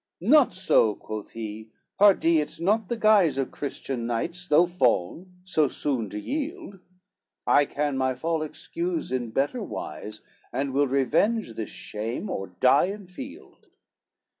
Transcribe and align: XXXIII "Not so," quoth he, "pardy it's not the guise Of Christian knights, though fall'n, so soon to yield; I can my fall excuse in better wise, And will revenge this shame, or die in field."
XXXIII 0.17 0.29
"Not 0.31 0.53
so," 0.55 0.95
quoth 0.95 1.31
he, 1.33 1.69
"pardy 1.99 2.39
it's 2.41 2.59
not 2.59 2.87
the 2.89 2.97
guise 2.97 3.37
Of 3.37 3.51
Christian 3.51 4.07
knights, 4.07 4.47
though 4.47 4.65
fall'n, 4.65 5.27
so 5.45 5.67
soon 5.67 6.09
to 6.09 6.19
yield; 6.19 6.79
I 7.45 7.65
can 7.65 7.99
my 7.99 8.15
fall 8.15 8.41
excuse 8.41 9.11
in 9.11 9.29
better 9.29 9.61
wise, 9.61 10.21
And 10.51 10.73
will 10.73 10.87
revenge 10.87 11.53
this 11.53 11.69
shame, 11.69 12.31
or 12.31 12.47
die 12.47 12.85
in 12.85 13.05
field." 13.05 13.67